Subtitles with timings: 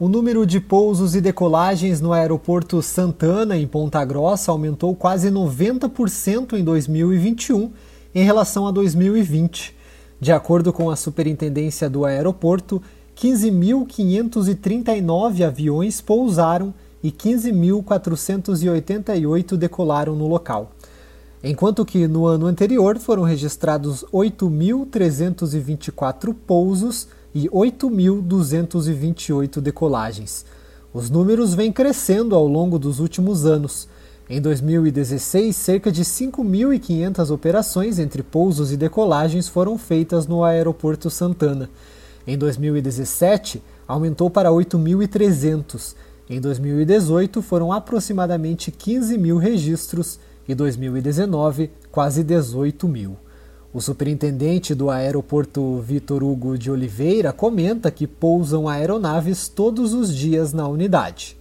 [0.00, 6.52] O número de pousos e decolagens no aeroporto Santana, em Ponta Grossa, aumentou quase 90%
[6.52, 7.72] em 2021
[8.14, 9.74] em relação a 2020.
[10.20, 12.80] De acordo com a superintendência do aeroporto,
[13.16, 16.72] 15.539 aviões pousaram
[17.02, 20.70] e 15.488 decolaram no local.
[21.42, 30.46] Enquanto que no ano anterior foram registrados 8.324 pousos e 8.228 decolagens.
[30.92, 33.86] Os números vêm crescendo ao longo dos últimos anos.
[34.30, 41.70] Em 2016, cerca de 5.500 operações entre pousos e decolagens foram feitas no Aeroporto Santana.
[42.26, 45.94] Em 2017, aumentou para 8.300.
[46.28, 53.16] Em 2018, foram aproximadamente 15 mil registros e 2019, quase 18 mil.
[53.72, 60.54] O superintendente do aeroporto Vitor Hugo de Oliveira comenta que pousam aeronaves todos os dias
[60.54, 61.36] na unidade.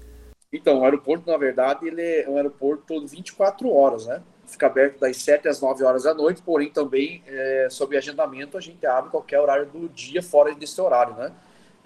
[0.52, 4.22] Então, o aeroporto, na verdade, ele é um aeroporto 24 horas, né?
[4.46, 8.62] Fica aberto das 7 às 9 horas da noite, porém também, é, sob agendamento, a
[8.62, 11.32] gente abre qualquer horário do dia fora desse horário, né?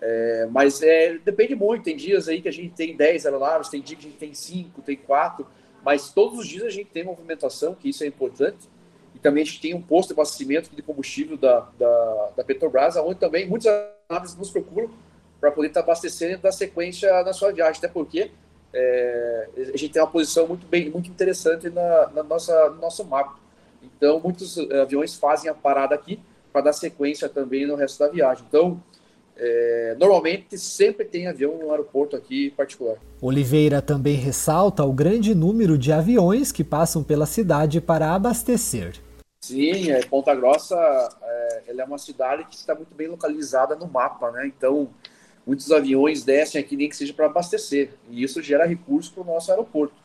[0.02, 3.80] É, mas é, depende muito, tem dias aí que a gente tem 10 aeronaves, tem
[3.80, 5.46] dia que a gente tem 5, tem 4,
[5.86, 8.68] mas todos os dias a gente tem movimentação, que isso é importante,
[9.22, 13.20] também a gente tem um posto de abastecimento de combustível da, da, da Petrobras, onde
[13.20, 14.90] também muitas aeronaves nos procuram
[15.40, 18.32] para poder estar abastecendo da sequência na sua viagem, até porque
[18.74, 23.04] é, a gente tem uma posição muito bem, muito interessante na, na nossa, no nosso
[23.06, 23.40] mapa.
[23.84, 26.20] Então, muitos aviões fazem a parada aqui
[26.52, 28.46] para dar sequência também no resto da viagem.
[28.48, 28.82] Então,
[29.36, 32.98] é, normalmente sempre tem avião no aeroporto aqui particular.
[33.20, 39.02] Oliveira também ressalta o grande número de aviões que passam pela cidade para abastecer.
[39.44, 40.78] Sim, é, Ponta Grossa
[41.24, 44.46] é, ela é uma cidade que está muito bem localizada no mapa, né?
[44.46, 44.88] Então,
[45.46, 49.26] muitos aviões descem aqui nem que seja para abastecer, e isso gera recursos para o
[49.26, 49.96] nosso aeroporto.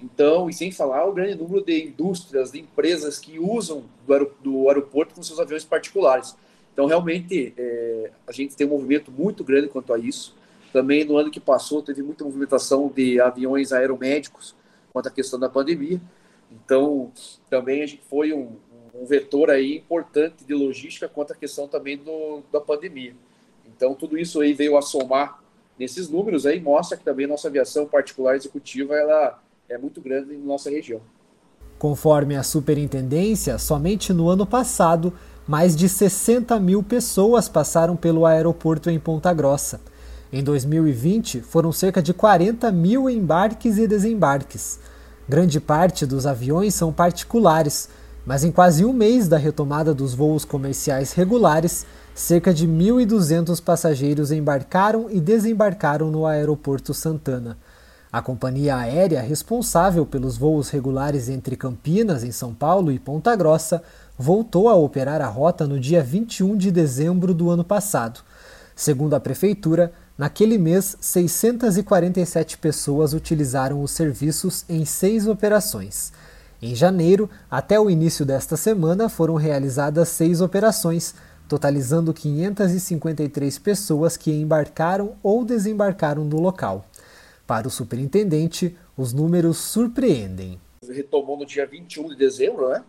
[0.00, 4.68] Então, e sem falar o grande número de indústrias, de empresas que usam do, do
[4.68, 6.36] aeroporto com seus aviões particulares.
[6.72, 10.36] Então, realmente, é, a gente tem um movimento muito grande quanto a isso.
[10.72, 14.54] Também no ano que passou, teve muita movimentação de aviões aeromédicos
[14.92, 16.00] quanto à questão da pandemia.
[16.50, 17.10] Então,
[17.50, 18.56] também a gente foi um,
[18.94, 23.14] um vetor aí importante de logística quanto à questão também do, da pandemia.
[23.66, 25.42] Então, tudo isso aí veio a somar
[25.78, 30.44] nesses números aí, mostra que também nossa aviação particular executiva ela é muito grande na
[30.44, 31.00] nossa região.
[31.78, 35.12] Conforme a superintendência, somente no ano passado,
[35.46, 39.80] mais de 60 mil pessoas passaram pelo aeroporto em Ponta Grossa.
[40.32, 44.80] Em 2020, foram cerca de 40 mil embarques e desembarques.
[45.28, 47.88] Grande parte dos aviões são particulares,
[48.26, 54.30] mas em quase um mês da retomada dos voos comerciais regulares, cerca de 1.200 passageiros
[54.30, 57.58] embarcaram e desembarcaram no Aeroporto Santana.
[58.10, 63.82] A companhia aérea responsável pelos voos regulares entre Campinas, em São Paulo, e Ponta Grossa
[64.16, 68.20] voltou a operar a rota no dia 21 de dezembro do ano passado.
[68.76, 76.12] Segundo a prefeitura, naquele mês, 647 pessoas utilizaram os serviços em seis operações.
[76.64, 81.14] Em janeiro, até o início desta semana, foram realizadas seis operações,
[81.46, 86.86] totalizando 553 pessoas que embarcaram ou desembarcaram no local.
[87.46, 90.58] Para o superintendente, os números surpreendem.
[90.88, 92.82] Retomou no dia 21 de dezembro, né?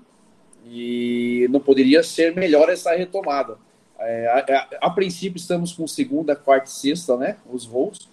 [0.66, 3.58] E não poderia ser melhor essa retomada.
[4.00, 7.36] É, a, a, a, princípio, estamos com segunda, quarta e sexta, né?
[7.46, 8.08] Os voos.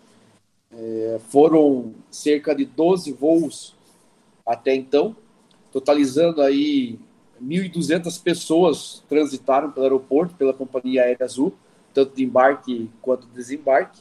[0.77, 3.77] É, foram cerca de 12 voos
[4.45, 5.15] até então,
[5.73, 6.99] totalizando aí
[7.43, 11.55] 1.200 pessoas transitaram pelo aeroporto, pela companhia aérea Azul,
[11.93, 14.01] tanto de embarque quanto de desembarque.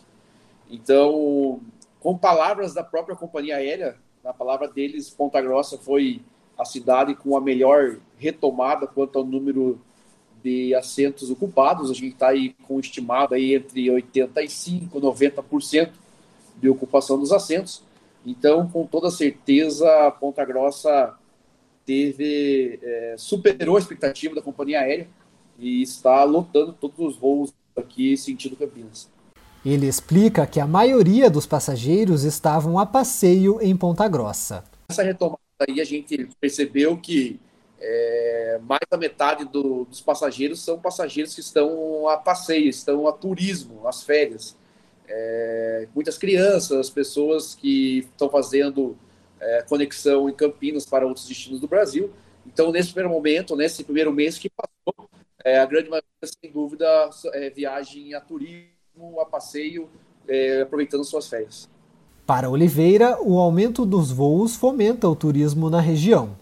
[0.69, 1.59] Então,
[1.99, 6.21] com palavras da própria companhia aérea, na palavra deles, Ponta Grossa foi
[6.57, 9.79] a cidade com a melhor retomada quanto ao número
[10.43, 11.89] de assentos ocupados.
[11.89, 15.91] A gente está aí com estimado aí entre 85% e 90%
[16.57, 17.83] de ocupação dos assentos.
[18.25, 21.15] Então, com toda certeza, Ponta Grossa
[21.85, 25.07] teve é, superou a expectativa da companhia aérea
[25.57, 29.09] e está lotando todos os voos aqui sentido Campinas.
[29.63, 34.63] Ele explica que a maioria dos passageiros estavam a passeio em Ponta Grossa.
[34.89, 35.39] Essa retomada
[35.69, 37.39] aí a gente percebeu que
[37.79, 43.11] é, mais da metade do, dos passageiros são passageiros que estão a passeio, estão a
[43.11, 44.55] turismo, às férias.
[45.07, 48.97] É, muitas crianças, pessoas que estão fazendo
[49.41, 52.11] é, conexão em Campinas para outros destinos do Brasil.
[52.45, 55.09] Então, nesse primeiro momento, nesse primeiro mês que passou,
[55.43, 59.89] é, a grande maioria, sem dúvida, é viagem a turismo, a passeio
[60.27, 61.67] é, aproveitando suas férias.
[62.25, 66.37] Para Oliveira, o aumento dos voos fomenta o turismo na região.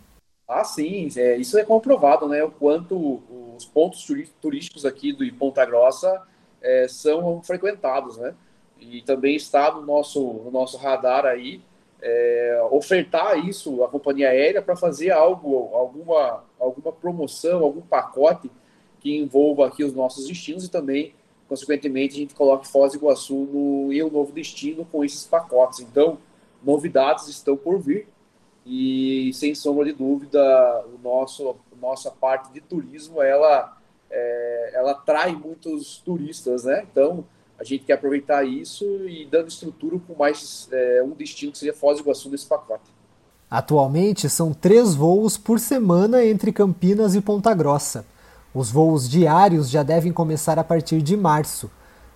[0.48, 2.44] Ah, sim, é, isso é comprovado, né?
[2.44, 3.22] O quanto
[3.56, 4.06] os pontos
[4.42, 6.22] turísticos aqui do Ponta Grossa
[6.62, 8.36] é, são frequentados, né?
[8.80, 11.62] E também está no nosso, no nosso radar aí
[12.02, 18.50] é, ofertar isso à companhia aérea para fazer algo, alguma, alguma promoção, algum pacote
[19.00, 21.14] que envolva aqui os nossos destinos e também,
[21.48, 25.80] consequentemente, a gente coloque Foz do Iguaçu no e o novo destino com esses pacotes.
[25.80, 26.18] Então,
[26.64, 28.08] novidades estão por vir
[28.66, 33.78] e, sem sombra de dúvida, o nosso, nossa parte de turismo, ela,
[34.10, 36.86] é, ela atrai muitos turistas, né?
[36.92, 37.26] Então,
[37.60, 41.74] a gente quer aproveitar isso e dando estrutura com mais é, um destino que seria
[41.74, 42.90] Foz do Iguaçu nesse pacote.
[43.52, 48.06] Atualmente são três voos por semana entre Campinas e Ponta Grossa.
[48.54, 51.70] Os voos diários já devem começar a partir de março.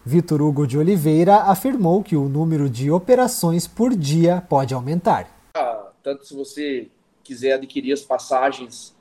[0.06, 5.28] Vitor Hugo de Oliveira afirmou que o número de operações por dia pode aumentar.
[5.56, 6.90] Ah, tanto se você
[7.24, 8.95] quiser adquirir as passagens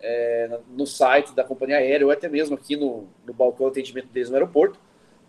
[0.00, 4.08] é, no site da companhia aérea ou até mesmo aqui no, no balcão de atendimento
[4.08, 4.78] deles no aeroporto,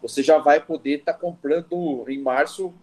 [0.02, 2.74] você já vai poder estar tá comprando em março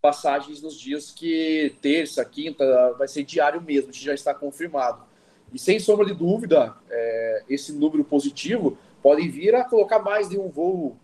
[0.00, 5.02] passagens nos dias que terça, quinta, vai ser diário mesmo, já está confirmado.
[5.50, 10.38] E sem sombra de dúvida, é, esse número positivo pode vir a colocar mais de
[10.38, 10.96] um voo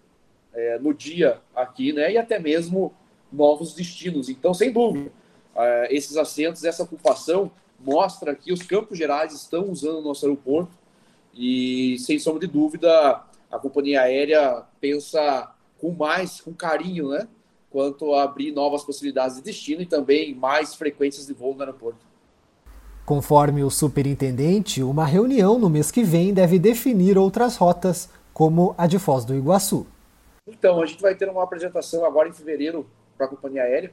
[0.52, 2.12] é, no dia aqui, né?
[2.12, 2.92] E até mesmo
[3.32, 4.28] novos destinos.
[4.28, 5.10] Então, sem dúvida,
[5.56, 10.76] é, esses assentos, essa ocupação mostra que os Campos Gerais estão usando o nosso aeroporto
[11.34, 17.26] e, sem sombra de dúvida, a companhia aérea pensa com mais, com carinho, né?
[17.70, 21.98] Quanto a abrir novas possibilidades de destino e também mais frequências de voo no aeroporto.
[23.04, 28.86] Conforme o superintendente, uma reunião no mês que vem deve definir outras rotas, como a
[28.86, 29.86] de Foz do Iguaçu.
[30.46, 32.86] Então, a gente vai ter uma apresentação agora em fevereiro
[33.16, 33.92] para a companhia aérea,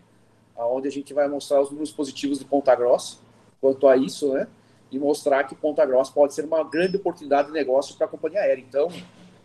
[0.56, 3.18] onde a gente vai mostrar os números positivos de Ponta Grossa
[3.60, 4.48] quanto a isso, né?
[4.92, 8.40] E mostrar que Ponta Grossa pode ser uma grande oportunidade de negócio para a companhia
[8.40, 8.62] aérea.
[8.62, 8.90] Então,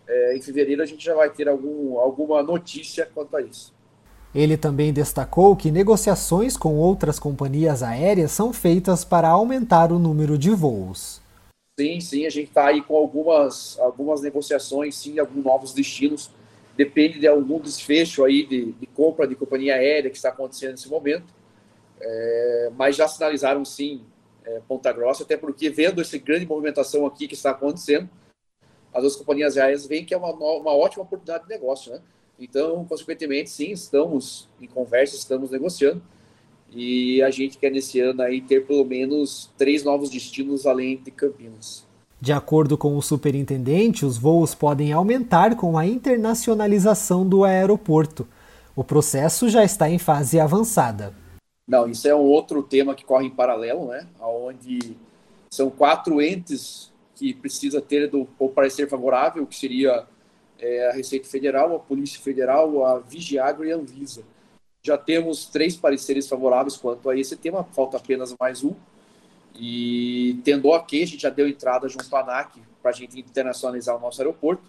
[0.07, 3.73] é, em fevereiro a gente já vai ter algum, alguma notícia quanto a isso.
[4.35, 10.39] Ele também destacou que negociações com outras companhias aéreas são feitas para aumentar o número
[10.39, 11.21] de voos.
[11.79, 16.31] Sim, sim, a gente está aí com algumas, algumas negociações, sim, alguns novos destinos.
[16.77, 20.89] Depende de algum desfecho aí de, de compra de companhia aérea que está acontecendo nesse
[20.89, 21.27] momento.
[22.01, 24.03] É, mas já sinalizaram sim
[24.45, 28.09] é, Ponta Grossa, até porque vendo essa grande movimentação aqui que está acontecendo,
[28.93, 32.01] as duas companhias aéreas veem que é uma, uma ótima oportunidade de negócio, né?
[32.39, 36.03] Então, consequentemente, sim, estamos em conversa, estamos negociando
[36.75, 41.11] e a gente quer nesse ano aí ter pelo menos três novos destinos além de
[41.11, 41.87] Campinas.
[42.21, 48.27] De acordo com o superintendente, os voos podem aumentar com a internacionalização do aeroporto.
[48.77, 51.13] O processo já está em fase avançada.
[51.67, 54.07] Não, isso é um outro tema que corre em paralelo, né?
[54.21, 54.97] Onde
[55.51, 56.92] são quatro entes
[57.23, 60.05] que precisa ter do, o parecer favorável, que seria
[60.59, 64.25] é, a Receita Federal, a Polícia Federal, a Vigiagro e a Anvisa.
[64.83, 68.75] Já temos três pareceres favoráveis quanto a esse tema, falta apenas mais um.
[69.55, 73.97] E tendo ok, a gente já deu entrada junto à ANAC para a gente internacionalizar
[73.97, 74.65] o nosso aeroporto.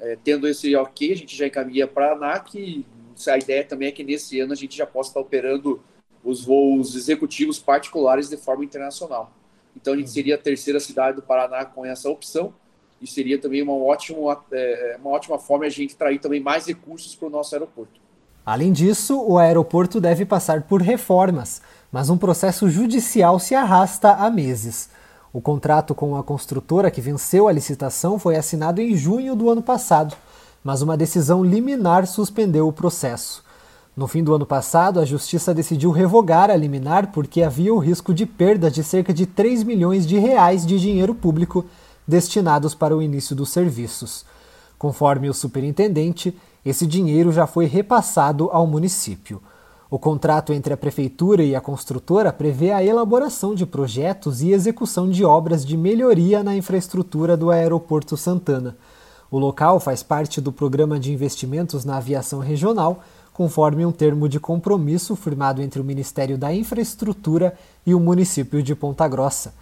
[0.00, 2.86] É, tendo esse ok, a gente já encaminha para a ANAC.
[3.28, 5.82] A ideia também é que nesse ano a gente já possa estar operando
[6.24, 9.30] os voos executivos particulares de forma internacional.
[9.76, 12.54] Então a gente seria a terceira cidade do Paraná com essa opção
[13.00, 16.66] e seria também uma ótima, é, uma ótima forma de a gente trair também mais
[16.66, 18.00] recursos para o nosso aeroporto.
[18.46, 24.30] Além disso, o aeroporto deve passar por reformas, mas um processo judicial se arrasta há
[24.30, 24.90] meses.
[25.32, 29.62] O contrato com a construtora que venceu a licitação foi assinado em junho do ano
[29.62, 30.16] passado,
[30.62, 33.43] mas uma decisão liminar suspendeu o processo.
[33.96, 38.12] No fim do ano passado, a Justiça decidiu revogar a liminar porque havia o risco
[38.12, 41.64] de perda de cerca de 3 milhões de reais de dinheiro público
[42.06, 44.24] destinados para o início dos serviços.
[44.76, 46.36] Conforme o superintendente,
[46.66, 49.40] esse dinheiro já foi repassado ao município.
[49.88, 55.08] O contrato entre a prefeitura e a construtora prevê a elaboração de projetos e execução
[55.08, 58.76] de obras de melhoria na infraestrutura do Aeroporto Santana.
[59.30, 64.38] O local faz parte do Programa de Investimentos na Aviação Regional conforme um termo de
[64.38, 67.52] compromisso firmado entre o Ministério da Infraestrutura
[67.84, 69.52] e o município de Ponta Grossa.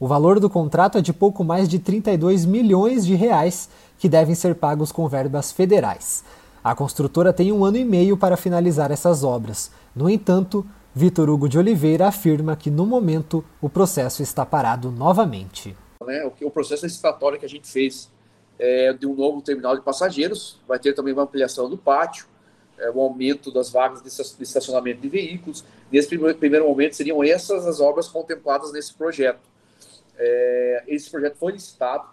[0.00, 4.34] O valor do contrato é de pouco mais de 32 milhões de reais, que devem
[4.34, 6.24] ser pagos com verbas federais.
[6.62, 9.70] A construtora tem um ano e meio para finalizar essas obras.
[9.94, 15.76] No entanto, Vitor Hugo de Oliveira afirma que, no momento, o processo está parado novamente.
[16.04, 18.10] Né, o processo licitatório que a gente fez
[18.58, 22.26] é de um novo terminal de passageiros, vai ter também uma ampliação do pátio,
[22.80, 25.64] é, o aumento das vagas de estacionamento de veículos.
[25.92, 29.40] Nesse primeiro, primeiro momento, seriam essas as obras contempladas nesse projeto.
[30.18, 32.08] É, esse projeto foi licitado,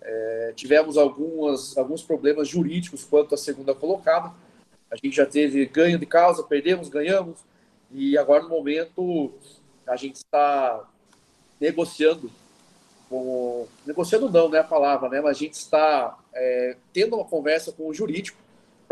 [0.00, 4.32] é, tivemos algumas, alguns problemas jurídicos quanto à segunda colocada.
[4.90, 7.38] A gente já teve ganho de causa, perdemos, ganhamos,
[7.90, 9.32] e agora no momento
[9.86, 10.84] a gente está
[11.60, 12.30] negociando
[13.08, 17.70] com, negociando não, né, a palavra, né, mas a gente está é, tendo uma conversa
[17.72, 18.41] com o jurídico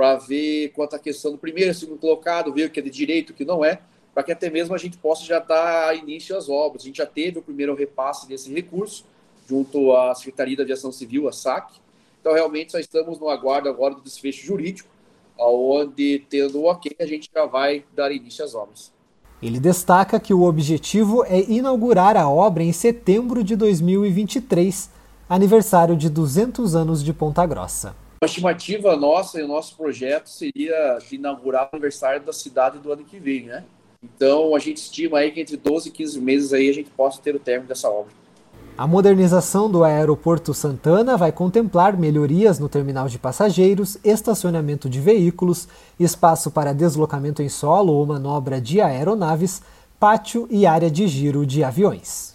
[0.00, 3.30] para ver quanto à questão do primeiro, segundo colocado, ver o que é de direito,
[3.30, 3.82] o que não é,
[4.14, 6.82] para que até mesmo a gente possa já dar início às obras.
[6.82, 9.04] A gente já teve o primeiro repasse desse recurso,
[9.46, 11.74] junto à Secretaria da Aviação Civil, a SAC.
[12.18, 14.88] Então, realmente, só estamos no aguardo agora do desfecho jurídico,
[15.38, 18.90] onde, tendo o ok, a gente já vai dar início às obras.
[19.42, 24.88] Ele destaca que o objetivo é inaugurar a obra em setembro de 2023,
[25.28, 27.94] aniversário de 200 anos de Ponta Grossa.
[28.22, 32.92] A estimativa nossa e o nosso projeto seria de inaugurar o aniversário da cidade do
[32.92, 33.64] ano que vem, né?
[34.02, 37.18] Então a gente estima aí que entre 12 e 15 meses aí a gente possa
[37.22, 38.12] ter o término dessa obra.
[38.76, 45.66] A modernização do Aeroporto Santana vai contemplar melhorias no terminal de passageiros, estacionamento de veículos,
[45.98, 49.62] espaço para deslocamento em solo ou manobra de aeronaves,
[49.98, 52.29] pátio e área de giro de aviões.